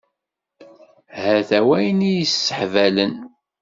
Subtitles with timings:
[1.21, 3.13] Hata wayen i y-issehbalen.